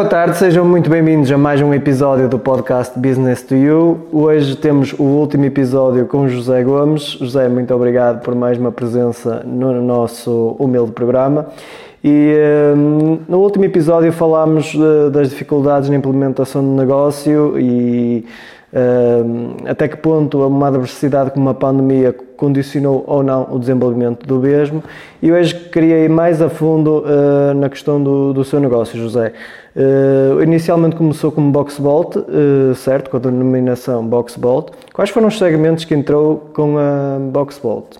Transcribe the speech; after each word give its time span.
Boa 0.00 0.08
tarde, 0.08 0.38
sejam 0.38 0.64
muito 0.64 0.88
bem-vindos 0.88 1.30
a 1.30 1.36
mais 1.36 1.60
um 1.60 1.74
episódio 1.74 2.26
do 2.26 2.38
podcast 2.38 2.98
Business 2.98 3.42
to 3.42 3.54
You. 3.54 4.08
Hoje 4.10 4.56
temos 4.56 4.94
o 4.94 5.02
último 5.02 5.44
episódio 5.44 6.06
com 6.06 6.26
José 6.26 6.64
Gomes. 6.64 7.02
José, 7.20 7.46
muito 7.50 7.74
obrigado 7.74 8.22
por 8.22 8.34
mais 8.34 8.56
uma 8.56 8.72
presença 8.72 9.42
no 9.44 9.78
nosso 9.82 10.56
humilde 10.58 10.92
programa. 10.92 11.48
E 12.02 12.34
um, 12.74 13.18
no 13.28 13.40
último 13.40 13.66
episódio 13.66 14.10
falámos 14.10 14.68
de, 14.68 15.10
das 15.12 15.28
dificuldades 15.28 15.90
na 15.90 15.96
implementação 15.96 16.62
do 16.62 16.70
negócio 16.70 17.60
e 17.60 18.24
até 19.68 19.88
que 19.88 19.96
ponto 19.96 20.46
uma 20.46 20.68
adversidade 20.68 21.32
como 21.32 21.48
a 21.48 21.54
pandemia 21.54 22.14
condicionou 22.36 23.04
ou 23.06 23.22
não 23.22 23.48
o 23.50 23.58
desenvolvimento 23.58 24.24
do 24.24 24.38
mesmo 24.38 24.82
e 25.20 25.32
hoje 25.32 25.54
queria 25.54 25.98
ir 25.98 26.08
mais 26.08 26.40
a 26.40 26.48
fundo 26.48 27.04
uh, 27.04 27.52
na 27.54 27.68
questão 27.68 28.02
do, 28.02 28.32
do, 28.32 28.44
seu 28.44 28.60
negócio, 28.60 28.98
José. 28.98 29.32
Uh, 29.76 30.42
inicialmente 30.42 30.96
começou 30.96 31.30
como 31.30 31.52
Boxbolt, 31.52 32.16
uh, 32.16 32.74
certo, 32.74 33.10
com 33.10 33.16
a 33.16 33.20
denominação 33.20 34.04
Boxbolt. 34.06 34.72
Quais 34.92 35.10
foram 35.10 35.28
os 35.28 35.38
segmentos 35.38 35.84
que 35.84 35.94
entrou 35.94 36.50
com 36.52 36.76
a 36.76 37.18
Boxbolt? 37.20 37.98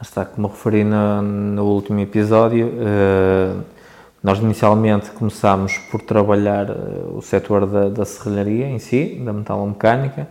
Está, 0.00 0.24
como 0.24 0.48
referi 0.48 0.82
no, 0.82 1.22
no 1.22 1.64
último 1.64 2.00
episódio, 2.00 2.72
nós 4.22 4.38
inicialmente 4.38 5.10
começámos 5.10 5.78
por 5.90 6.00
trabalhar 6.00 6.70
uh, 6.70 7.16
o 7.16 7.22
setor 7.22 7.66
da, 7.66 7.88
da 7.88 8.04
serralharia 8.04 8.68
em 8.68 8.78
si, 8.78 9.20
da 9.24 9.32
metalomecânica. 9.32 10.28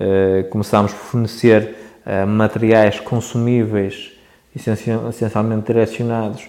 Uh, 0.00 0.48
começámos 0.48 0.94
por 0.94 1.00
fornecer 1.00 1.76
uh, 2.06 2.26
materiais 2.26 2.98
consumíveis, 3.00 4.12
essencialmente 4.56 5.66
direcionados 5.66 6.48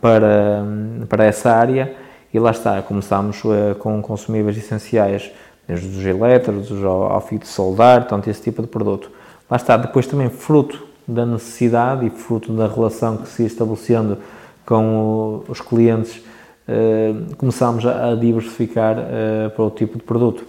para, 0.00 0.64
para 1.08 1.24
essa 1.24 1.50
área, 1.50 1.94
e 2.32 2.38
lá 2.38 2.50
está, 2.50 2.82
começámos 2.82 3.42
com 3.78 4.02
consumíveis 4.02 4.56
essenciais, 4.56 5.30
desde 5.66 5.86
os 5.86 6.04
elétricos 6.04 6.84
ao, 6.84 7.12
ao 7.12 7.28
de 7.30 7.46
soldar, 7.46 8.00
portanto, 8.00 8.28
esse 8.28 8.42
tipo 8.42 8.62
de 8.62 8.68
produto. 8.68 9.10
Lá 9.50 9.56
está, 9.56 9.76
depois 9.76 10.06
também 10.06 10.28
fruto 10.28 10.86
da 11.06 11.24
necessidade 11.24 12.06
e 12.06 12.10
fruto 12.10 12.52
da 12.52 12.66
relação 12.66 13.16
que 13.16 13.28
se 13.28 13.42
ia 13.42 13.46
estabelecendo 13.46 14.18
com 14.66 15.42
os 15.48 15.62
clientes, 15.62 16.22
eh, 16.68 17.14
começámos 17.38 17.86
a 17.86 18.14
diversificar 18.14 18.96
eh, 18.98 19.48
para 19.48 19.64
o 19.64 19.70
tipo 19.70 19.96
de 19.96 20.04
produto, 20.04 20.44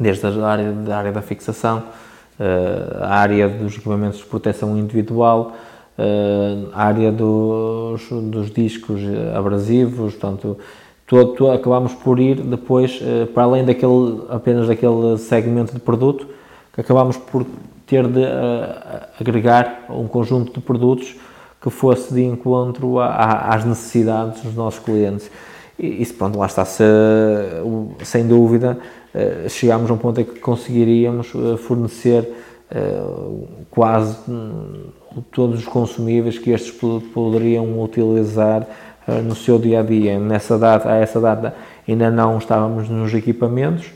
desde 0.00 0.26
a 0.26 0.46
área, 0.46 0.72
da 0.72 0.96
área 0.96 1.12
da 1.12 1.20
fixação, 1.20 1.82
eh, 2.40 2.96
a 3.02 3.14
área 3.14 3.46
dos 3.46 3.74
equipamentos 3.74 4.20
de 4.20 4.24
proteção 4.24 4.78
individual, 4.78 5.52
a 6.72 6.84
área 6.84 7.10
dos, 7.10 8.08
dos 8.10 8.50
discos 8.50 9.00
abrasivos, 9.34 10.14
portanto, 10.14 10.58
todo, 11.06 11.32
todo, 11.34 11.52
por 11.94 12.18
ir 12.18 12.40
depois 12.40 13.00
para 13.32 13.44
além 13.44 13.64
daquele, 13.64 14.22
apenas 14.28 14.68
daquele 14.68 15.16
segmento 15.18 15.72
de 15.72 15.80
produto, 15.80 16.26
que 16.74 16.82
por 17.16 17.46
ter 17.86 18.06
de 18.06 18.24
agregar 19.18 19.86
um 19.88 20.06
conjunto 20.06 20.52
de 20.52 20.60
produtos 20.60 21.16
que 21.60 21.70
fosse 21.70 22.12
de 22.12 22.24
encontro 22.24 22.98
a, 22.98 23.06
a, 23.06 23.54
às 23.54 23.64
necessidades 23.64 24.42
dos 24.42 24.54
nossos 24.54 24.80
clientes. 24.80 25.30
E 25.78 26.02
isso, 26.02 26.14
pronto, 26.14 26.38
lá 26.38 26.46
está, 26.46 26.64
se, 26.64 26.84
sem 28.04 28.26
dúvida, 28.26 28.78
eh, 29.14 29.46
chegámos 29.48 29.90
a 29.90 29.94
um 29.94 29.98
ponto 29.98 30.20
em 30.20 30.24
que 30.24 30.40
conseguiríamos 30.40 31.32
fornecer 31.58 32.32
quase 33.70 34.16
hum, 34.28 34.86
todos 35.22 35.60
os 35.60 35.66
consumíveis 35.66 36.38
que 36.38 36.50
estes 36.50 36.72
poderiam 37.12 37.82
utilizar 37.82 38.66
no 39.24 39.34
seu 39.36 39.58
dia 39.58 39.80
a 39.80 39.82
dia. 39.82 40.18
Nessa 40.18 40.58
data, 40.58 40.90
a 40.90 40.96
essa 40.96 41.20
data 41.20 41.54
ainda 41.86 42.10
não 42.10 42.38
estávamos 42.38 42.88
nos 42.88 43.14
equipamentos 43.14 43.86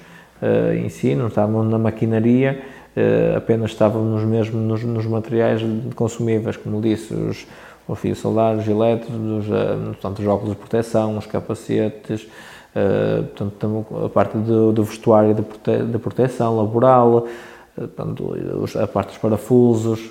em 0.74 0.88
si, 0.88 1.14
não 1.14 1.26
estávamos 1.26 1.70
na 1.70 1.78
maquinaria, 1.78 2.62
uh, 2.96 3.36
apenas 3.36 3.70
estávamos 3.70 4.22
mesmo 4.24 4.60
nos, 4.60 4.82
nos, 4.82 5.06
materiais 5.06 5.62
consumíveis, 5.94 6.56
como 6.56 6.80
disse, 6.80 7.14
os, 7.14 7.46
os 7.86 7.98
fios 7.98 8.18
solares, 8.18 8.62
os 8.62 8.68
elétricos, 8.68 9.14
os, 9.16 9.46
uh, 9.46 9.84
portanto, 9.86 10.18
os 10.20 10.26
óculos 10.26 10.50
de 10.50 10.56
proteção, 10.56 11.16
os 11.16 11.26
capacetes, 11.26 12.22
uh, 12.74 13.24
portanto, 13.24 13.86
a 14.04 14.08
parte 14.08 14.36
do, 14.38 14.72
do 14.72 14.84
vestuário 14.84 15.34
de, 15.34 15.42
prote, 15.42 15.82
de, 15.84 15.98
proteção 15.98 16.56
laboral, 16.56 17.26
portanto, 17.74 18.36
os, 18.62 18.76
a 18.76 18.86
parte 18.86 19.08
dos 19.08 19.18
parafusos, 19.18 20.10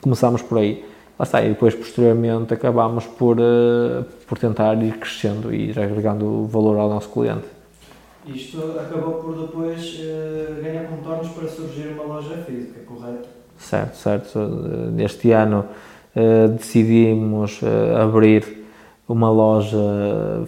começámos 0.00 0.42
por 0.42 0.58
aí. 0.58 0.84
Lá 1.18 1.24
está, 1.24 1.42
e 1.42 1.48
depois 1.48 1.74
posteriormente 1.74 2.52
acabámos 2.52 3.06
por, 3.06 3.38
por 4.26 4.38
tentar 4.38 4.74
ir 4.82 4.98
crescendo 4.98 5.54
e 5.54 5.70
ir 5.70 5.80
agregando 5.80 6.44
valor 6.46 6.78
ao 6.78 6.90
nosso 6.90 7.08
cliente. 7.08 7.56
Isto 8.26 8.60
acabou 8.78 9.14
por 9.14 9.34
depois 9.36 10.00
uh, 10.00 10.60
ganhar 10.60 10.84
contornos 10.88 11.28
para 11.28 11.48
surgir 11.48 11.88
uma 11.94 12.02
loja 12.02 12.36
física, 12.38 12.80
correto? 12.84 13.28
Certo, 13.56 13.96
certo. 13.96 14.38
Neste 14.92 15.30
ano 15.30 15.64
uh, 16.16 16.48
decidimos 16.48 17.62
uh, 17.62 17.96
abrir 18.02 18.66
uma 19.08 19.30
loja 19.30 19.78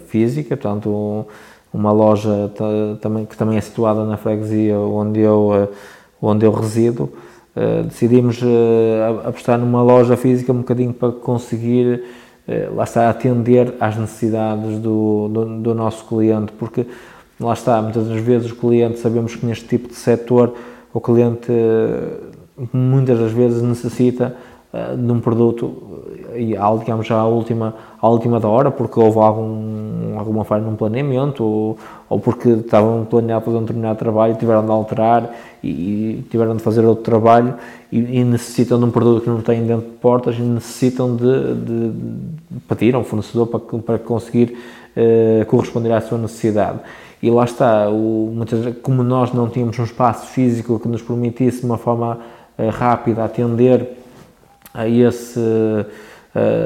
física, 0.07 0.57
portanto, 0.57 1.25
uma 1.73 1.93
loja 1.93 2.51
também, 3.01 3.25
que 3.25 3.37
também 3.37 3.57
é 3.57 3.61
situada 3.61 4.03
na 4.03 4.17
freguesia 4.17 4.77
onde 4.77 5.21
eu, 5.21 5.71
onde 6.21 6.45
eu 6.45 6.51
resido. 6.51 7.09
Decidimos 7.85 8.39
apostar 9.25 9.57
numa 9.57 9.81
loja 9.81 10.15
física 10.15 10.53
um 10.53 10.59
bocadinho 10.59 10.93
para 10.93 11.11
conseguir 11.11 12.03
lá 12.73 12.83
está, 12.83 13.09
atender 13.09 13.73
às 13.79 13.97
necessidades 13.97 14.79
do, 14.79 15.27
do, 15.27 15.59
do 15.59 15.75
nosso 15.75 16.05
cliente, 16.05 16.51
porque 16.53 16.85
Lá 17.39 17.53
está, 17.53 17.81
muitas 17.81 18.05
das 18.05 18.19
vezes 18.19 18.51
o 18.51 18.55
cliente, 18.55 18.99
sabemos 18.99 19.33
que 19.33 19.45
neste 19.45 19.65
tipo 19.65 19.87
de 19.87 19.95
setor 19.95 20.53
o 20.93 20.99
cliente 20.99 21.49
muitas 22.73 23.17
das 23.17 23.31
vezes 23.31 23.61
necessita 23.61 24.35
uh, 24.73 24.97
de 24.97 25.11
um 25.11 25.19
produto 25.19 25.89
e 26.35 26.55
digamos 26.79 27.07
já 27.07 27.17
à 27.17 27.25
última, 27.25 27.73
à 28.01 28.07
última 28.07 28.39
da 28.39 28.47
hora 28.47 28.71
porque 28.71 28.99
houve 28.99 29.19
algum, 29.19 30.17
alguma 30.17 30.43
falha 30.43 30.63
num 30.63 30.75
planeamento 30.75 31.43
ou, 31.43 31.77
ou 32.09 32.19
porque 32.19 32.49
estavam 32.49 33.05
planeados 33.05 33.45
fazer 33.45 33.57
um 33.57 33.61
determinado 33.61 33.99
trabalho 33.99 34.35
tiveram 34.35 34.65
de 34.65 34.71
alterar 34.71 35.29
e, 35.63 35.69
e 35.69 36.25
tiveram 36.29 36.55
de 36.55 36.63
fazer 36.63 36.85
outro 36.85 37.03
trabalho 37.03 37.55
e, 37.91 38.19
e, 38.19 38.23
necessitam 38.23 38.79
de 38.79 38.85
um 38.85 38.91
produto 38.91 39.23
que 39.23 39.29
não 39.29 39.41
têm 39.41 39.65
dentro 39.65 39.87
de 39.87 39.97
portas 39.97 40.37
e 40.37 40.41
necessitam 40.41 41.15
de, 41.15 41.55
de, 41.55 41.89
de 41.91 42.59
pedir 42.67 42.95
a 42.95 42.99
um 42.99 43.03
fornecedor 43.03 43.47
para, 43.47 43.59
para 43.79 43.99
conseguir 43.99 44.57
uh, 44.95 45.45
corresponder 45.47 45.91
à 45.91 46.01
sua 46.01 46.17
necessidade. 46.17 46.79
E 47.21 47.29
lá 47.29 47.43
está, 47.43 47.89
o, 47.89 48.31
muitas, 48.33 48.77
como 48.77 49.03
nós 49.03 49.33
não 49.33 49.49
tínhamos 49.49 49.77
um 49.77 49.83
espaço 49.83 50.27
físico 50.27 50.79
que 50.79 50.87
nos 50.87 51.01
permitisse 51.01 51.61
de 51.61 51.65
uma 51.65 51.77
forma 51.77 52.19
uh, 52.57 52.69
rápida 52.69 53.25
atender 53.25 53.98
a, 54.81 54.87
esse, 54.87 55.39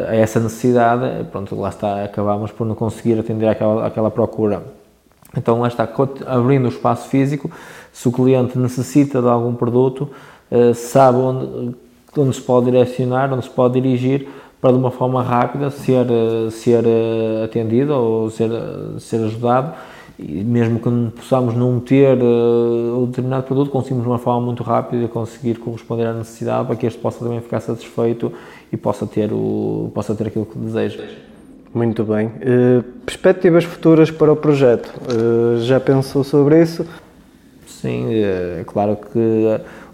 a 0.07 0.16
essa 0.16 0.40
necessidade, 0.40 1.25
pronto, 1.31 1.56
lá 1.56 1.69
está, 1.69 2.03
acabámos 2.03 2.51
por 2.51 2.66
não 2.66 2.75
conseguir 2.75 3.19
atender 3.19 3.47
àquela, 3.47 3.88
àquela 3.88 4.12
procura. 4.12 4.63
Então 5.35 5.59
lá 5.62 5.68
está, 5.68 5.88
abrindo 6.28 6.66
o 6.66 6.69
espaço 6.69 7.09
físico, 7.09 7.50
se 7.91 8.07
o 8.07 8.12
cliente 8.12 8.57
necessita 8.57 9.22
de 9.22 9.28
algum 9.28 9.56
produto, 9.56 10.09
uh, 10.51 10.74
sabe 10.74 11.18
onde, 11.18 11.75
onde 12.18 12.35
se 12.35 12.41
pode 12.41 12.66
direcionar, 12.66 13.34
onde 13.34 13.46
se 13.46 13.50
pode 13.50 13.74
dirigir, 13.81 14.28
para 14.62 14.71
de 14.71 14.77
uma 14.77 14.92
forma 14.92 15.21
rápida 15.21 15.69
ser, 15.69 16.06
ser 16.51 16.86
atendido 17.44 17.94
ou 17.94 18.30
ser, 18.30 18.50
ser 19.00 19.18
ajudado 19.25 19.74
e 20.18 20.44
mesmo 20.44 20.80
que 20.80 21.18
possamos 21.18 21.56
não 21.56 21.80
ter 21.80 22.18
uh, 22.18 23.04
o 23.04 23.07
determinado 23.07 23.44
produto, 23.44 23.71
conseguimos 23.71 24.04
de 24.04 24.10
uma 24.10 24.19
forma 24.19 24.42
muito 24.42 24.62
rápida 24.62 25.07
conseguir 25.07 25.56
corresponder 25.56 26.06
à 26.06 26.13
necessidade 26.13 26.68
para 26.68 26.75
que 26.75 26.86
este 26.86 27.00
possa 27.00 27.19
também 27.19 27.42
ficar 27.42 27.60
satisfeito 27.60 28.31
e 28.71 28.77
possa 28.77 29.07
ter, 29.07 29.31
o, 29.33 29.92
possa 29.94 30.13
ter 30.13 30.27
aquilo 30.27 30.45
que 30.45 30.57
deseja. 30.57 31.04
Muito 31.74 32.04
bem. 32.04 32.27
Uh, 32.27 32.83
perspectivas 33.06 33.63
futuras 33.63 34.12
para 34.12 34.31
o 34.31 34.36
projeto? 34.36 34.94
Uh, 35.12 35.60
já 35.62 35.80
pensou 35.80 36.24
sobre 36.24 36.62
isso? 36.62 36.86
Sim, 37.66 38.13
é 38.13 38.63
claro 38.66 38.95
que 38.95 39.19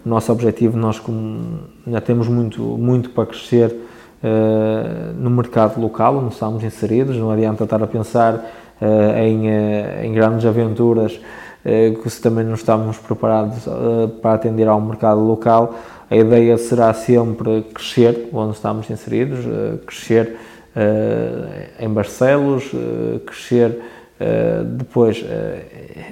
o 0.04 0.08
nosso 0.08 0.30
objetivo, 0.30 0.76
nós 0.76 1.00
como 1.00 1.60
já 1.86 2.00
temos 2.00 2.28
muito, 2.28 2.62
muito 2.62 3.10
para 3.10 3.26
crescer 3.26 3.74
no 5.18 5.28
mercado 5.30 5.80
local, 5.80 6.18
onde 6.18 6.34
estamos 6.34 6.62
inseridos, 6.62 7.16
não 7.16 7.32
adianta 7.32 7.64
estar 7.64 7.82
a 7.82 7.86
pensar 7.88 8.44
em, 8.80 9.48
eh, 9.48 10.06
em 10.06 10.12
grandes 10.12 10.46
aventuras 10.46 11.20
eh, 11.64 11.90
que 12.02 12.08
se 12.08 12.20
também 12.20 12.44
não 12.44 12.54
estamos 12.54 12.96
preparados 12.98 13.68
para 14.22 14.34
atender 14.34 14.66
ao 14.66 14.80
mercado 14.80 15.20
local, 15.20 15.74
a 16.10 16.16
ideia 16.16 16.56
será 16.56 16.92
sempre 16.94 17.62
crescer 17.74 18.28
onde 18.32 18.54
estamos 18.54 18.88
inseridos, 18.90 19.44
crescer 19.86 20.36
em 21.78 21.88
Barcelos, 21.88 22.70
crescer 23.24 23.78
depois 24.76 25.24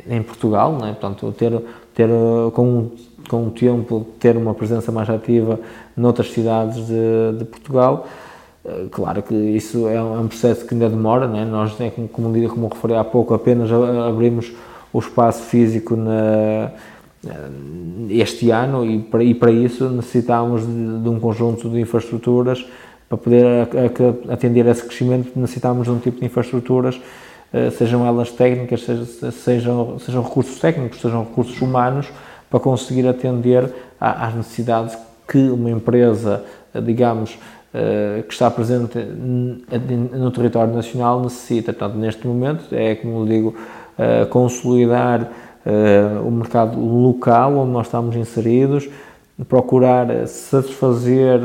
em 0.09 0.23
Portugal, 0.23 0.73
né? 0.75 0.97
portanto 1.01 1.33
ter, 1.33 1.61
ter 1.95 2.09
com, 2.53 2.93
com 3.29 3.47
o 3.49 3.51
tempo 3.51 4.07
ter 4.21 4.37
uma 4.37 4.55
presença 4.55 4.93
mais 4.93 5.11
ativa 5.11 5.59
noutras 5.97 6.31
cidades 6.31 6.87
de, 6.87 7.39
de 7.39 7.45
Portugal 7.45 8.07
Claro 8.91 9.23
que 9.23 9.35
isso 9.35 9.89
é 9.89 10.03
um 10.03 10.29
processo 10.29 10.67
que 10.67 10.75
ainda 10.75 10.89
demora, 10.89 11.27
né? 11.27 11.45
nós, 11.45 11.79
né, 11.79 11.91
como, 11.91 12.09
como, 12.09 12.69
referi 12.69 12.95
há 12.95 13.05
pouco, 13.05 13.35
apenas 13.35 13.71
abrimos 13.73 14.53
o 14.93 14.99
espaço 14.99 15.43
físico 15.43 15.97
na, 15.97 16.73
este 18.11 18.51
ano 18.51 18.85
e 18.85 18.99
para, 19.01 19.23
e 19.23 19.35
para 19.35 19.51
isso 19.51 19.89
necessitámos 19.91 20.67
de, 20.67 21.03
de, 21.03 21.09
um 21.09 21.19
conjunto 21.19 21.69
de 21.69 21.81
infraestruturas 21.81 22.65
para 23.09 23.19
poder 23.19 23.47
atender 24.29 24.67
esse 24.67 24.83
crescimento 24.83 25.31
necessitámos 25.35 25.87
de 25.87 25.93
um 25.93 25.99
tipo 25.99 26.21
de 26.21 26.27
infraestruturas 26.27 27.01
eh, 27.53 27.71
sejam 27.71 28.07
elas 28.07 28.31
técnicas, 28.31 28.85
sejam, 29.43 29.99
sejam 29.99 30.23
recursos 30.23 30.59
técnicos, 30.61 31.01
sejam 31.01 31.25
recursos 31.25 31.61
humanos, 31.63 32.07
para 32.51 32.61
conseguir 32.61 33.07
atender 33.09 33.73
às 33.99 34.35
necessidades 34.35 34.97
que 35.27 35.39
uma 35.39 35.71
empresa, 35.71 36.45
eh, 36.75 36.81
digamos, 36.81 37.39
eh, 37.75 38.25
que 38.27 38.33
está 38.33 38.51
presente 38.51 38.99
no 38.99 40.31
território 40.31 40.75
nacional 40.75 41.21
necessita. 41.21 41.73
Portanto, 41.73 41.99
neste 41.99 42.27
momento, 42.27 42.65
é 42.73 42.95
como 42.95 43.27
digo, 43.27 43.55
consolidar 44.31 45.29
o 46.25 46.31
mercado 46.31 46.79
local 46.81 47.57
onde 47.57 47.73
nós 47.73 47.87
estamos 47.87 48.15
inseridos, 48.15 48.89
procurar 49.49 50.27
satisfazer 50.29 51.41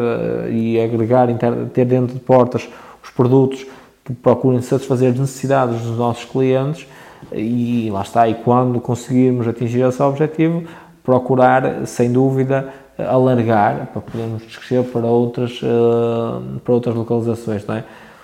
e 0.52 0.80
agregar, 0.80 1.28
ter 1.74 1.86
dentro 1.86 2.14
de 2.14 2.20
portas 2.20 2.70
os 3.04 3.10
produtos 3.10 3.66
que 4.06 4.14
procurem 4.14 4.62
satisfazer 4.62 5.14
as 5.14 5.20
necessidades 5.20 5.82
dos 5.82 5.98
nossos 5.98 6.26
clientes 6.26 6.88
e 7.32 7.90
lá 7.92 8.02
está, 8.02 8.28
e 8.28 8.36
quando 8.36 8.80
conseguirmos 8.82 9.48
atingir 9.48 9.82
esse 9.82 10.02
objetivo, 10.02 10.64
procurar, 11.04 11.86
sem 11.86 12.12
dúvida, 12.12 12.70
alargar 12.98 13.88
para 13.88 14.02
podermos 14.02 14.44
crescer 14.44 14.84
para 14.84 15.06
outras, 15.06 15.60
eh, 15.64 16.60
para 16.64 16.74
outras 16.74 16.96
localizações, 16.96 17.66
não 17.66 17.76
é? 17.76 17.84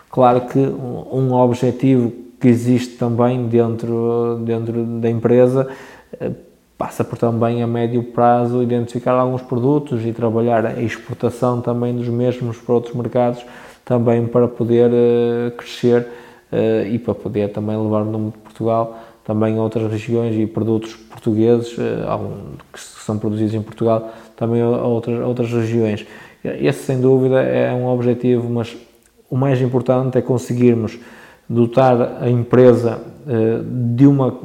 Claro 0.10 0.42
que 0.42 0.60
um 0.60 1.34
objetivo 1.34 2.12
que 2.40 2.48
existe 2.48 2.98
também 2.98 3.48
dentro, 3.48 4.40
dentro 4.44 4.84
da 4.84 5.10
empresa 5.10 5.68
eh, 6.20 6.32
passa 6.78 7.04
por 7.04 7.18
também 7.18 7.62
a 7.62 7.68
médio 7.68 8.04
prazo 8.04 8.64
identificar 8.64 9.14
alguns 9.14 9.42
produtos 9.42 10.06
e 10.06 10.14
trabalhar 10.14 10.66
a 10.66 10.82
exportação 10.82 11.62
também 11.62 11.96
dos 11.96 12.08
mesmos 12.08 12.58
para 12.58 12.74
outros 12.74 12.96
mercados 12.96 13.44
também 13.84 14.26
para 14.28 14.48
poder 14.48 14.90
uh, 14.92 15.52
crescer 15.58 16.08
e 16.92 16.98
para 16.98 17.14
poder 17.14 17.50
também 17.50 17.78
levar 17.78 18.02
o 18.02 18.06
nome 18.06 18.32
de 18.32 18.38
Portugal 18.40 19.00
também 19.24 19.56
a 19.56 19.62
outras 19.62 19.92
regiões 19.92 20.36
e 20.36 20.48
produtos 20.48 20.96
portugueses 20.96 21.76
que 21.76 22.80
são 22.80 23.20
produzidos 23.20 23.54
em 23.54 23.62
Portugal 23.62 24.12
também 24.40 24.62
a 24.62 24.68
outras, 24.68 25.22
a 25.22 25.28
outras 25.28 25.52
regiões. 25.52 26.08
Esse, 26.44 26.86
sem 26.86 27.02
dúvida, 27.02 27.42
é 27.42 27.74
um 27.74 27.86
objetivo, 27.88 28.50
mas 28.50 28.76
o 29.30 29.36
mais 29.36 29.62
importante 29.62 30.18
é 30.18 30.22
conseguirmos 30.22 30.98
dotar 31.48 32.24
a 32.24 32.30
empresa 32.30 33.02
de 33.96 34.08
uma 34.08 34.40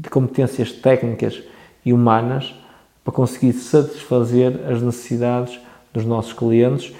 de 0.00 0.08
competências 0.08 0.70
técnicas 0.72 1.42
e 1.84 1.92
humanas 1.92 2.54
para 3.04 3.12
conseguir 3.12 3.52
satisfazer 3.52 4.60
as 4.70 4.80
necessidades 4.80 5.58
dos 5.92 6.04
nossos 6.04 6.32
clientes 6.32 6.94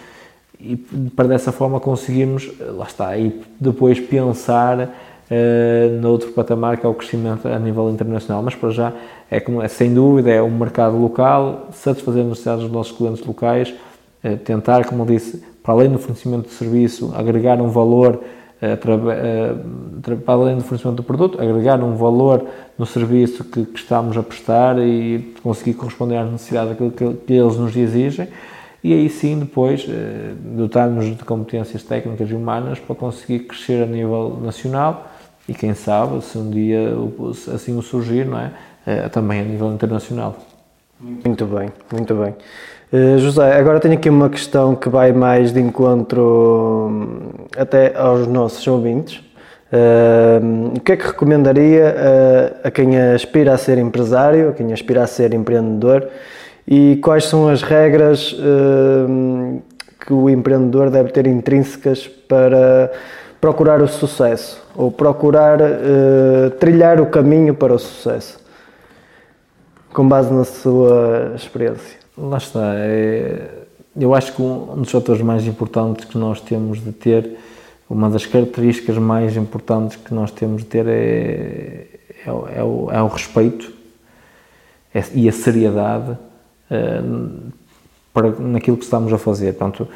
e 0.60 0.76
para 0.76 1.28
dessa 1.28 1.52
forma 1.52 1.80
conseguirmos, 1.80 2.50
lá 2.60 2.86
está, 2.86 3.16
e 3.16 3.40
depois 3.58 3.98
pensar 3.98 4.90
uh, 5.30 6.00
noutro 6.00 6.30
patamar 6.32 6.76
que 6.76 6.86
é 6.86 6.88
o 6.88 6.94
crescimento 6.94 7.48
a 7.48 7.58
nível 7.58 7.90
internacional. 7.90 8.42
Mas 8.42 8.54
para 8.54 8.70
já, 8.70 8.92
é, 9.30 9.40
como, 9.40 9.62
é 9.62 9.68
sem 9.68 9.92
dúvida, 9.92 10.30
é 10.30 10.42
um 10.42 10.50
mercado 10.50 10.96
local, 10.96 11.68
satisfazer 11.72 12.22
as 12.22 12.28
necessidades 12.28 12.64
dos 12.64 12.72
nossos 12.72 12.96
clientes 12.96 13.24
locais, 13.24 13.74
uh, 14.24 14.36
tentar, 14.38 14.84
como 14.84 15.02
eu 15.02 15.06
disse, 15.06 15.42
para 15.62 15.74
além 15.74 15.90
do 15.90 15.98
fornecimento 15.98 16.48
de 16.48 16.54
serviço, 16.54 17.12
agregar 17.16 17.60
um 17.60 17.68
valor 17.68 18.16
uh, 18.16 20.22
para 20.24 20.34
além 20.34 20.56
do 20.56 20.62
fornecimento 20.62 20.96
do 20.96 21.02
produto, 21.02 21.40
agregar 21.40 21.82
um 21.82 21.94
valor 21.94 22.44
no 22.78 22.86
serviço 22.86 23.44
que, 23.44 23.64
que 23.64 23.78
estamos 23.78 24.16
a 24.16 24.22
prestar 24.22 24.78
e 24.78 25.34
conseguir 25.42 25.74
corresponder 25.74 26.16
às 26.16 26.30
necessidades 26.30 26.76
que, 26.76 27.14
que 27.14 27.32
eles 27.32 27.56
nos 27.56 27.76
exigem 27.76 28.28
e 28.82 28.92
aí 28.92 29.08
sim 29.08 29.38
depois 29.38 29.86
eh, 29.88 30.32
dotarmos 30.56 31.16
de 31.16 31.24
competências 31.24 31.84
técnicas 31.84 32.28
e 32.28 32.34
humanas 32.34 32.80
para 32.80 32.96
conseguir 32.96 33.40
crescer 33.40 33.84
a 33.84 33.86
nível 33.86 34.40
nacional 34.42 35.11
e 35.48 35.54
quem 35.54 35.74
sabe 35.74 36.22
se 36.22 36.38
um 36.38 36.50
dia 36.50 36.94
assim 37.54 37.76
o 37.76 37.82
surgir, 37.82 38.26
não 38.26 38.38
é? 38.38 38.52
Eh, 38.86 39.08
também 39.08 39.40
a 39.40 39.44
nível 39.44 39.72
internacional. 39.72 40.36
Muito 41.00 41.46
bem, 41.46 41.68
muito 41.92 42.14
bem. 42.14 42.34
Uh, 42.92 43.18
José, 43.18 43.58
agora 43.58 43.80
tenho 43.80 43.94
aqui 43.94 44.08
uma 44.08 44.28
questão 44.28 44.74
que 44.74 44.88
vai 44.88 45.12
mais 45.12 45.52
de 45.52 45.60
encontro 45.60 46.88
hum, 46.90 47.30
até 47.56 47.96
aos 47.96 48.26
nossos 48.26 48.66
ouvintes. 48.66 49.18
Uh, 49.72 50.76
o 50.76 50.80
que 50.80 50.92
é 50.92 50.96
que 50.96 51.06
recomendaria 51.06 51.96
uh, 51.96 52.68
a 52.68 52.70
quem 52.70 52.96
aspira 52.98 53.54
a 53.54 53.58
ser 53.58 53.78
empresário, 53.78 54.50
a 54.50 54.52
quem 54.52 54.72
aspira 54.72 55.02
a 55.02 55.06
ser 55.06 55.32
empreendedor, 55.32 56.06
e 56.68 56.96
quais 57.02 57.24
são 57.24 57.48
as 57.48 57.62
regras 57.62 58.32
uh, 58.32 59.62
que 60.04 60.12
o 60.12 60.28
empreendedor 60.28 60.90
deve 60.90 61.10
ter 61.10 61.26
intrínsecas 61.26 62.06
para 62.06 62.92
procurar 63.42 63.82
o 63.82 63.88
sucesso 63.88 64.62
ou 64.72 64.92
procurar 64.92 65.60
uh, 65.60 66.50
trilhar 66.60 67.00
o 67.00 67.06
caminho 67.06 67.52
para 67.52 67.74
o 67.74 67.78
sucesso, 67.78 68.38
com 69.92 70.08
base 70.08 70.32
na 70.32 70.44
sua 70.44 71.32
experiência? 71.34 71.98
Lá 72.16 72.38
está. 72.38 72.72
É, 72.76 73.64
eu 73.98 74.14
acho 74.14 74.32
que 74.32 74.40
um 74.40 74.80
dos 74.80 74.92
fatores 74.92 75.20
mais 75.22 75.44
importantes 75.44 76.04
que 76.04 76.16
nós 76.16 76.40
temos 76.40 76.80
de 76.82 76.92
ter, 76.92 77.36
uma 77.90 78.08
das 78.08 78.24
características 78.24 78.96
mais 78.96 79.36
importantes 79.36 79.96
que 79.96 80.14
nós 80.14 80.30
temos 80.30 80.62
de 80.62 80.68
ter 80.68 80.86
é, 80.86 81.88
é, 82.24 82.58
é 82.58 82.62
o, 82.62 82.88
é 82.92 83.02
o 83.02 83.08
respeito 83.08 83.72
é, 84.94 85.02
e 85.14 85.28
a 85.28 85.32
seriedade 85.32 86.16
eh, 86.70 87.02
para, 88.14 88.30
naquilo 88.30 88.76
que 88.76 88.84
estamos 88.84 89.12
a 89.12 89.18
fazer. 89.18 89.54
Portanto, 89.54 89.88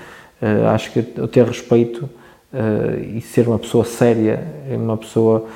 uh, 0.42 0.66
acho 0.68 0.90
que 0.90 1.02
ter 1.02 1.44
respeito 1.44 2.10
uh, 2.52 3.00
e 3.00 3.20
ser 3.20 3.48
uma 3.48 3.58
pessoa 3.58 3.84
séria, 3.84 4.42
uma 4.70 4.96
pessoa 4.96 5.46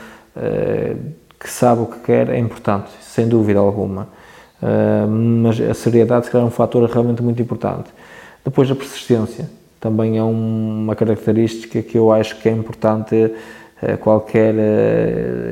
que 1.39 1.51
sabe 1.51 1.83
o 1.83 1.87
que 1.87 1.99
quer 1.99 2.31
é 2.31 2.39
importante, 2.39 2.89
sem 3.03 3.29
dúvida 3.29 3.59
alguma. 3.59 4.09
mas 5.43 5.61
a 5.61 5.75
seriedade, 5.75 6.27
se 6.27 6.31
calhar, 6.31 6.47
é 6.47 6.49
um 6.49 6.53
fator 6.53 6.89
realmente 6.89 7.21
muito 7.21 7.43
importante. 7.43 7.91
Depois, 8.45 8.71
a 8.71 8.75
persistência 8.75 9.51
também 9.81 10.17
é 10.17 10.23
uma 10.23 10.95
característica 10.95 11.83
que 11.83 11.99
eu 11.99 12.13
acho 12.13 12.39
que 12.39 12.49
é 12.49 12.53
importante 12.53 13.35
qualquer 14.01 14.55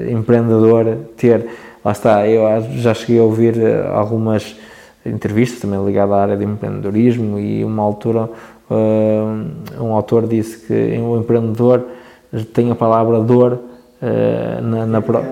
empreendedor 0.09 0.97
ter. 1.17 1.47
Lá 1.85 1.93
está, 1.93 2.27
eu 2.27 2.43
já 2.77 2.95
cheguei 2.95 3.19
a 3.19 3.25
ouvir 3.25 3.55
algumas 3.93 4.57
entrevistas 5.05 5.61
também 5.61 5.85
ligada 5.85 6.15
à 6.15 6.23
área 6.23 6.37
de 6.37 6.45
empreendedorismo 6.45 7.39
e 7.39 7.65
uma 7.65 7.83
altura 7.83 8.29
uh, 8.71 9.83
um 9.83 9.93
autor 9.93 10.27
disse 10.27 10.67
que 10.67 10.99
o 10.99 11.13
um 11.13 11.21
empreendedor 11.21 11.85
tem 12.53 12.71
a 12.71 12.75
palavra 12.75 13.21
dor 13.21 13.53
uh, 14.03 14.63
na, 14.63 14.87
na 14.87 15.01
pro... 15.01 15.23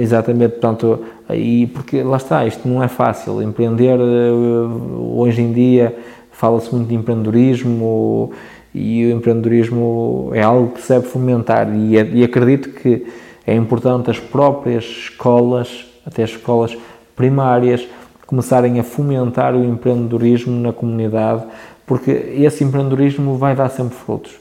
exatamente 0.00 0.52
portanto 0.52 1.00
e 1.30 1.66
porque 1.68 2.02
lá 2.02 2.16
está 2.16 2.46
isto 2.46 2.68
não 2.68 2.82
é 2.82 2.88
fácil. 2.88 3.42
Empreender 3.42 3.98
uh, 3.98 5.18
hoje 5.18 5.42
em 5.42 5.52
dia 5.52 5.96
fala-se 6.32 6.74
muito 6.74 6.88
de 6.88 6.94
empreendedorismo 6.94 8.32
e 8.74 9.06
o 9.06 9.10
empreendedorismo 9.10 10.30
é 10.34 10.42
algo 10.42 10.72
que 10.72 10.82
se 10.82 10.92
deve 10.92 11.06
fomentar 11.06 11.74
e, 11.74 11.94
e 11.94 12.24
acredito 12.24 12.70
que 12.70 13.06
é 13.46 13.54
importante 13.54 14.10
as 14.10 14.18
próprias 14.18 14.84
escolas 14.84 15.86
até 16.06 16.22
as 16.22 16.30
escolas 16.30 16.76
primárias 17.16 17.86
começarem 18.26 18.78
a 18.78 18.82
fomentar 18.82 19.54
o 19.54 19.64
empreendedorismo 19.64 20.60
na 20.60 20.72
comunidade, 20.72 21.44
porque 21.86 22.10
esse 22.10 22.64
empreendedorismo 22.64 23.36
vai 23.36 23.54
dar 23.54 23.68
sempre 23.68 23.96
frutos. 23.96 24.32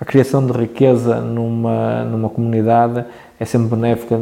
A 0.00 0.04
criação 0.04 0.44
de 0.44 0.52
riqueza 0.52 1.20
numa, 1.20 2.04
numa 2.04 2.28
comunidade 2.28 3.04
é 3.38 3.44
sempre 3.44 3.68
benéfica 3.68 4.20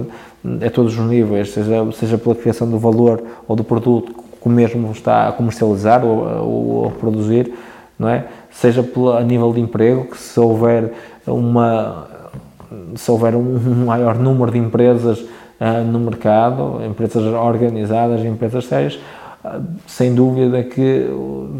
a 0.66 0.70
todos 0.70 0.98
os 0.98 1.06
níveis, 1.06 1.50
seja, 1.52 1.92
seja 1.92 2.18
pela 2.18 2.34
criação 2.34 2.68
do 2.68 2.78
valor 2.78 3.22
ou 3.46 3.54
do 3.54 3.64
produto 3.64 4.12
que 4.12 4.48
o 4.48 4.50
mesmo 4.50 4.90
está 4.90 5.28
a 5.28 5.32
comercializar 5.32 6.04
ou, 6.04 6.26
ou, 6.44 6.86
a 6.88 6.90
produzir, 6.90 7.54
não 7.96 8.08
é? 8.08 8.26
seja 8.50 8.82
pela, 8.82 9.20
a 9.20 9.22
nível 9.22 9.52
de 9.52 9.60
emprego, 9.60 10.06
que 10.06 10.18
se 10.18 10.38
houver, 10.38 10.92
uma, 11.26 12.08
se 12.96 13.08
houver 13.10 13.36
um 13.36 13.84
maior 13.86 14.18
número 14.18 14.50
de 14.50 14.58
empresas 14.58 15.20
uh, 15.20 15.84
no 15.86 16.00
mercado, 16.00 16.80
empresas 16.84 17.22
organizadas, 17.22 18.24
empresas 18.24 18.66
sérias, 18.66 18.98
sem 19.86 20.14
dúvida 20.14 20.62
que, 20.62 21.06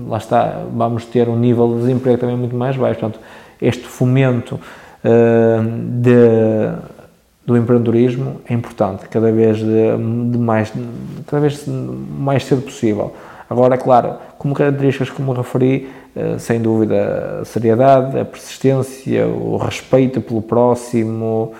lá 0.09 0.19
está, 0.19 0.63
vamos 0.73 1.05
ter 1.07 1.29
um 1.29 1.37
nível 1.37 1.75
de 1.75 1.81
desemprego 1.81 2.19
também 2.19 2.37
muito 2.37 2.57
mais 2.57 2.77
baixo. 2.77 3.01
Portanto, 3.01 3.21
este 3.61 3.85
fomento 3.85 4.55
uh, 4.55 5.63
de, 6.01 6.73
do 7.47 7.57
empreendedorismo 7.57 8.41
é 8.49 8.55
importante, 8.55 9.09
cada 9.09 9.33
vez 9.33 9.59
de, 9.59 10.31
de 10.31 10.39
mais, 10.39 10.73
cada 11.27 11.41
vez 11.41 11.65
mais 11.67 12.45
cedo 12.45 12.63
possível. 12.63 13.13
Agora, 13.49 13.77
claro, 13.77 14.15
como 14.39 14.55
características 14.55 15.11
como 15.11 15.33
referi, 15.33 15.91
sem 16.39 16.61
dúvida, 16.61 17.41
a 17.43 17.45
seriedade, 17.45 18.19
a 18.19 18.25
persistência, 18.25 19.27
o 19.27 19.57
respeito 19.57 20.21
pelo 20.21 20.43
próximo, 20.43 21.53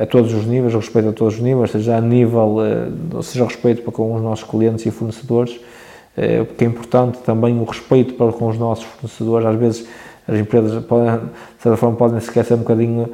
a 0.00 0.06
todos 0.06 0.32
os 0.34 0.44
níveis, 0.44 0.74
respeito 0.74 1.08
a 1.08 1.12
todos 1.12 1.34
os 1.34 1.40
níveis, 1.40 1.70
seja 1.70 1.96
a 1.96 2.00
nível, 2.00 2.56
seja 3.22 3.44
o 3.44 3.46
respeito 3.46 3.82
para 3.82 3.92
com 3.92 4.14
os 4.14 4.22
nossos 4.22 4.44
clientes 4.48 4.84
e 4.84 4.90
fornecedores, 4.90 5.60
porque 6.48 6.64
é 6.64 6.66
importante 6.66 7.18
também 7.18 7.58
o 7.60 7.64
respeito 7.64 8.14
para 8.14 8.32
com 8.32 8.48
os 8.48 8.58
nossos 8.58 8.84
fornecedores, 8.84 9.46
às 9.46 9.56
vezes 9.56 9.88
as 10.26 10.38
empresas 10.38 10.84
podem, 10.84 11.16
de 11.16 11.62
certa 11.62 11.76
forma 11.76 11.96
podem 11.96 12.20
se 12.20 12.26
esquecer 12.26 12.54
um 12.54 12.58
bocadinho 12.58 13.08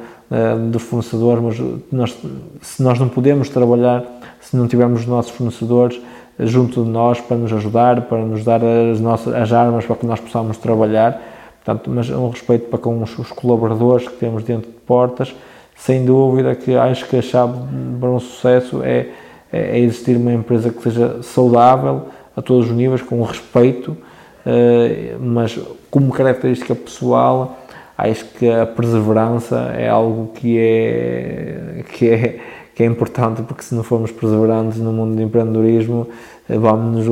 dos 0.71 0.83
fornecedores, 0.83 1.43
mas 1.43 1.81
nós, 1.91 2.17
se 2.61 2.83
nós 2.83 2.99
não 2.99 3.07
podemos 3.07 3.49
trabalhar, 3.49 4.03
se 4.41 4.55
não 4.57 4.67
tivermos 4.67 5.01
os 5.01 5.07
nossos 5.07 5.31
fornecedores 5.31 5.99
junto 6.39 6.83
de 6.83 6.89
nós 6.89 7.19
para 7.19 7.37
nos 7.37 7.51
ajudar, 7.51 8.01
para 8.01 8.19
nos 8.19 8.43
dar 8.43 8.61
as, 8.63 8.99
nossas, 8.99 9.33
as 9.33 9.51
armas 9.51 9.85
para 9.85 9.95
que 9.95 10.05
nós 10.05 10.19
possamos 10.19 10.57
trabalhar, 10.57 11.21
portanto, 11.63 11.89
mas 11.89 12.09
um 12.09 12.29
respeito 12.29 12.69
para 12.69 12.79
com 12.79 13.01
os, 13.03 13.17
os 13.19 13.31
colaboradores 13.31 14.07
que 14.07 14.15
temos 14.15 14.43
dentro 14.43 14.69
de 14.71 14.77
portas, 14.77 15.35
sem 15.79 16.05
dúvida 16.05 16.55
que 16.55 16.75
acho 16.75 17.07
que 17.07 17.17
a 17.17 17.21
chave 17.21 17.57
para 17.99 18.09
um 18.09 18.19
sucesso 18.19 18.83
é, 18.83 19.07
é, 19.51 19.77
é 19.77 19.79
existir 19.79 20.17
uma 20.17 20.33
empresa 20.33 20.69
que 20.69 20.81
seja 20.83 21.23
saudável 21.23 22.03
a 22.35 22.41
todos 22.41 22.69
os 22.69 22.75
níveis, 22.75 23.01
com 23.01 23.21
respeito, 23.23 23.91
uh, 23.91 25.19
mas 25.19 25.57
como 25.89 26.11
característica 26.11 26.75
pessoal, 26.75 27.57
acho 27.97 28.25
que 28.25 28.49
a 28.49 28.65
perseverança 28.65 29.73
é 29.77 29.89
algo 29.89 30.31
que 30.33 30.57
é, 30.57 31.83
que 31.93 32.09
é, 32.09 32.39
que 32.75 32.83
é 32.83 32.85
importante, 32.85 33.41
porque 33.41 33.63
se 33.63 33.73
não 33.73 33.83
formos 33.83 34.11
perseverantes 34.11 34.79
no 34.79 34.93
mundo 34.93 35.15
do 35.15 35.21
empreendedorismo, 35.21 36.07
vamos, 36.47 37.05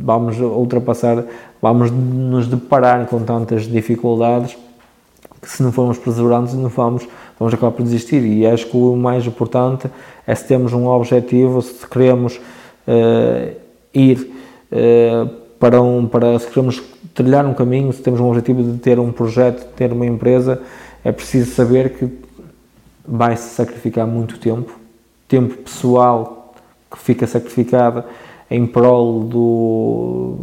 vamos 0.00 0.40
ultrapassar, 0.40 1.24
vamos 1.60 1.90
nos 1.90 2.48
deparar 2.48 3.06
com 3.06 3.20
tantas 3.20 3.62
dificuldades 3.62 4.56
que 5.42 5.50
se 5.50 5.60
não 5.60 5.72
formos 5.72 5.98
perseverantes, 5.98 6.54
não 6.54 6.68
vamos, 6.68 7.06
vamos 7.36 7.52
acabar 7.52 7.72
por 7.72 7.82
desistir. 7.82 8.22
E 8.24 8.46
acho 8.46 8.66
que 8.66 8.76
o 8.76 8.94
mais 8.94 9.26
importante 9.26 9.90
é 10.24 10.34
se 10.36 10.46
temos 10.46 10.72
um 10.72 10.86
objetivo, 10.86 11.60
se 11.60 11.84
queremos 11.84 12.40
uh, 12.86 13.52
ir 13.92 14.30
uh, 14.70 15.28
para, 15.58 15.82
um, 15.82 16.06
para 16.06 16.38
se 16.38 16.46
queremos 16.46 16.80
trilhar 17.12 17.44
um 17.44 17.54
caminho, 17.54 17.92
se 17.92 18.00
temos 18.00 18.20
um 18.20 18.28
objetivo 18.28 18.62
de 18.62 18.78
ter 18.78 19.00
um 19.00 19.10
projeto, 19.10 19.66
de 19.66 19.72
ter 19.74 19.92
uma 19.92 20.06
empresa, 20.06 20.62
é 21.04 21.10
preciso 21.10 21.52
saber 21.52 21.90
que 21.90 22.08
vai-se 23.04 23.54
sacrificar 23.54 24.06
muito 24.06 24.38
tempo, 24.38 24.72
tempo 25.26 25.56
pessoal 25.56 26.54
que 26.88 26.98
fica 26.98 27.26
sacrificado 27.26 28.04
em 28.52 28.66
prol 28.66 29.20
do, 29.20 30.34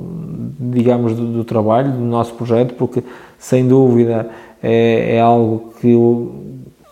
digamos, 0.60 1.16
do, 1.16 1.26
do 1.26 1.44
trabalho, 1.44 1.92
do 1.92 2.00
nosso 2.00 2.34
projeto, 2.34 2.74
porque 2.74 3.04
sem 3.38 3.68
dúvida 3.68 4.30
é, 4.62 5.16
é 5.16 5.22
algo 5.22 5.74
que, 5.80 5.94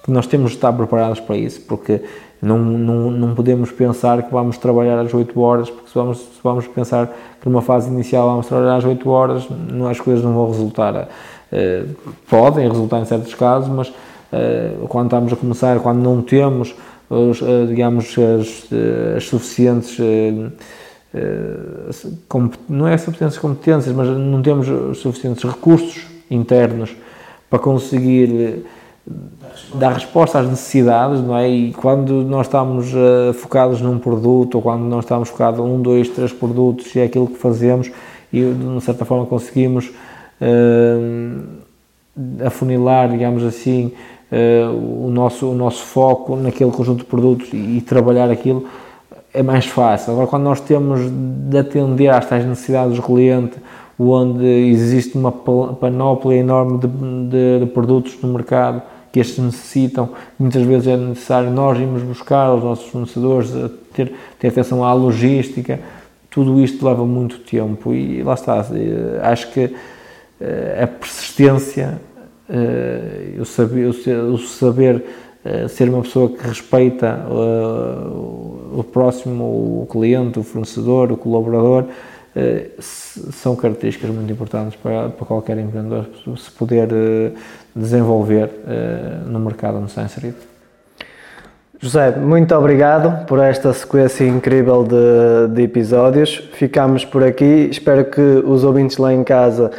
que 0.04 0.12
nós 0.12 0.28
temos 0.28 0.52
de 0.52 0.58
estar 0.58 0.72
preparados 0.74 1.20
para 1.20 1.36
isso, 1.36 1.62
porque 1.62 2.02
não, 2.42 2.60
não, 2.60 3.12
não 3.12 3.36
podemos 3.36 3.72
pensar 3.72 4.22
que 4.24 4.32
vamos 4.32 4.58
trabalhar 4.58 5.00
às 5.00 5.14
8 5.14 5.40
horas, 5.40 5.70
porque 5.70 5.90
se 5.90 5.96
vamos, 5.96 6.18
se 6.20 6.40
vamos 6.44 6.68
pensar 6.68 7.08
que 7.42 7.50
numa 7.50 7.62
fase 7.62 7.90
inicial 7.90 8.30
vamos 8.30 8.48
trabalhar 8.48 8.76
às 8.76 8.86
8 8.86 9.10
horas, 9.10 9.48
não, 9.50 9.88
as 9.88 10.00
coisas 10.00 10.24
não 10.24 10.34
vão 10.34 10.52
resultar. 10.52 11.08
Uh, 11.52 11.96
podem 12.30 12.68
resultar 12.68 13.00
em 13.00 13.06
certos 13.06 13.34
casos, 13.34 13.70
mas 13.70 13.88
uh, 13.90 14.88
quando 14.88 15.08
estamos 15.08 15.34
a 15.34 15.36
começar, 15.36 15.80
quando 15.80 16.00
não 16.00 16.22
temos, 16.22 16.76
os, 17.10 17.42
uh, 17.42 17.66
digamos, 17.68 18.16
as, 18.20 18.68
as 19.16 19.24
suficientes. 19.26 19.98
Não 22.70 22.88
é 22.88 22.98
suficientes 22.98 23.38
competências, 23.38 23.96
mas 23.96 24.08
não 24.08 24.42
temos 24.42 24.68
os 24.68 25.00
suficientes 25.00 25.44
recursos 25.44 26.06
internos 26.30 26.96
para 27.50 27.60
conseguir 27.60 28.66
dar 29.74 29.94
resposta 29.94 30.40
às 30.40 30.48
necessidades, 30.48 31.22
não 31.22 31.38
é? 31.38 31.50
E 31.50 31.74
quando 31.74 32.24
nós 32.24 32.48
estamos 32.48 32.94
uh, 32.94 33.34
focados 33.34 33.82
num 33.82 33.98
produto, 33.98 34.56
ou 34.56 34.62
quando 34.62 34.84
nós 34.84 35.06
estamos 35.06 35.30
focados 35.30 35.60
em 35.60 35.64
um, 35.64 35.82
dois, 35.82 36.10
três 36.10 36.32
produtos, 36.34 36.94
e 36.96 37.00
é 37.00 37.04
aquilo 37.04 37.28
que 37.28 37.38
fazemos, 37.38 37.92
e 38.32 38.42
de 38.42 38.82
certa 38.84 39.06
forma 39.06 39.26
conseguimos 39.26 39.90
uh, 40.42 41.44
afunilar, 42.46 43.10
digamos 43.10 43.44
assim, 43.44 43.94
uh, 44.32 45.06
o, 45.06 45.10
nosso, 45.10 45.50
o 45.50 45.56
nosso 45.56 45.84
foco 45.84 46.36
naquele 46.36 46.72
conjunto 46.72 47.00
de 47.00 47.06
produtos 47.06 47.50
e, 47.54 47.78
e, 47.78 47.82
trabalhar 47.82 48.30
aquilo, 48.30 48.66
é 49.38 49.44
mais 49.44 49.68
fácil. 49.68 50.14
Agora, 50.14 50.26
quando 50.26 50.44
nós 50.44 50.60
temos 50.60 51.00
de 51.12 51.58
atender 51.58 52.10
às 52.10 52.26
tais 52.26 52.44
necessidades 52.44 52.96
do 52.96 53.04
cliente, 53.04 53.58
onde 54.00 54.46
existe 54.46 55.16
uma 55.16 55.32
panóplia 55.32 56.38
enorme 56.38 56.80
de, 56.80 56.88
de, 56.88 57.60
de 57.60 57.66
produtos 57.72 58.18
no 58.22 58.34
mercado, 58.34 58.82
que 59.12 59.20
estes 59.20 59.38
necessitam. 59.38 60.10
Muitas 60.40 60.64
vezes 60.64 60.88
é 60.88 60.98
necessário 60.98 61.52
nós 61.52 61.78
irmos 61.80 62.02
buscar 62.02 62.54
os 62.54 62.64
nossos 62.64 62.90
fornecedores, 62.90 63.52
ter, 63.94 64.12
ter 64.40 64.48
atenção 64.48 64.84
à 64.84 64.92
logística. 64.94 65.80
Tudo 66.32 66.60
isto 66.60 66.84
leva 66.84 67.06
muito 67.06 67.38
tempo 67.40 67.94
e 67.94 68.24
lá 68.24 68.34
está. 68.34 68.66
Eh, 68.74 69.20
acho 69.22 69.52
que 69.52 69.76
eh, 70.42 70.80
a 70.84 70.88
persistência, 70.88 72.02
eh, 72.50 73.36
o 73.40 73.46
saber, 73.46 73.88
o 73.88 74.38
saber 74.38 75.04
ser 75.70 75.90
uma 75.90 76.02
pessoa 76.02 76.30
que 76.30 76.48
respeita 76.48 77.26
o 77.30 78.84
próximo, 78.84 79.44
o 79.84 79.88
cliente, 79.90 80.40
o 80.40 80.44
fornecedor, 80.44 81.12
o 81.12 81.18
colaborador, 81.18 81.86
são 82.80 83.56
características 83.56 84.10
muito 84.12 84.32
importantes 84.32 84.78
para, 84.82 85.10
para 85.10 85.26
qualquer 85.26 85.58
empreendedor 85.58 86.06
se 86.38 86.52
poder 86.52 86.88
desenvolver 87.76 88.50
no 89.26 89.40
mercado 89.40 89.78
onde 89.78 89.88
está 89.88 90.04
inserido. 90.04 90.38
José, 91.80 92.12
muito 92.12 92.56
obrigado 92.56 93.26
por 93.26 93.40
esta 93.40 93.72
sequência 93.72 94.24
incrível 94.24 94.84
de, 94.84 95.54
de 95.54 95.62
episódios. 95.62 96.50
Ficamos 96.54 97.06
por 97.06 97.24
aqui. 97.24 97.70
Espero 97.72 98.06
que 98.06 98.22
os 98.22 98.64
ouvintes 98.64 98.98
lá 98.98 99.14
em 99.14 99.24
casa 99.24 99.72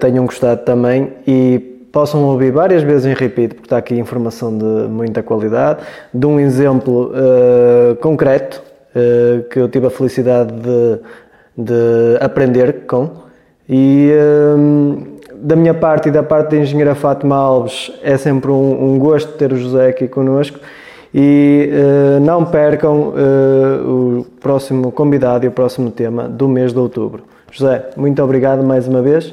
tenham 0.00 0.24
gostado 0.24 0.64
também 0.64 1.12
e 1.26 1.73
possam 1.94 2.24
ouvir 2.24 2.50
várias 2.50 2.82
vezes 2.82 3.06
em 3.06 3.14
repeat, 3.14 3.54
porque 3.54 3.66
está 3.66 3.76
aqui 3.76 3.94
informação 3.94 4.58
de 4.58 4.88
muita 4.88 5.22
qualidade, 5.22 5.78
de 6.12 6.26
um 6.26 6.40
exemplo 6.40 7.12
uh, 7.12 7.94
concreto 7.96 8.60
uh, 8.90 9.44
que 9.44 9.60
eu 9.60 9.68
tive 9.68 9.86
a 9.86 9.90
felicidade 9.90 10.52
de, 10.52 10.98
de 11.56 12.18
aprender 12.20 12.84
com. 12.88 13.22
E 13.68 14.10
da 15.36 15.56
minha 15.56 15.72
parte 15.72 16.10
e 16.10 16.12
da 16.12 16.22
parte 16.22 16.50
da 16.50 16.58
engenheira 16.58 16.94
Fátima 16.94 17.36
Alves, 17.36 17.90
é 18.02 18.18
sempre 18.18 18.50
um, 18.50 18.92
um 18.94 18.98
gosto 18.98 19.32
ter 19.38 19.52
o 19.54 19.56
José 19.56 19.88
aqui 19.88 20.06
connosco 20.06 20.58
e 21.14 21.70
não 22.20 22.44
percam 22.44 23.14
o 23.86 24.26
próximo 24.38 24.92
convidado 24.92 25.46
e 25.46 25.48
o 25.48 25.50
próximo 25.50 25.90
tema 25.90 26.28
do 26.28 26.46
mês 26.46 26.74
de 26.74 26.78
outubro. 26.78 27.22
José, 27.50 27.86
muito 27.96 28.22
obrigado 28.22 28.62
mais 28.62 28.86
uma 28.86 29.00
vez. 29.00 29.32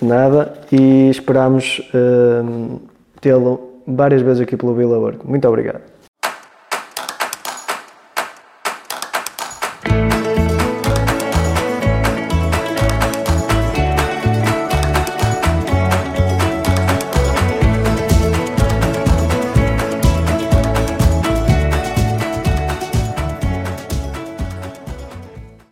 Uh, 0.00 0.04
nada, 0.04 0.54
e 0.70 1.08
esperamos 1.10 1.80
tê-lo 3.20 3.82
várias 3.86 4.22
vezes 4.22 4.42
aqui 4.42 4.56
pelo 4.56 4.74
Vila 4.74 4.98
Work. 4.98 5.26
Muito 5.26 5.46
obrigado. 5.48 5.97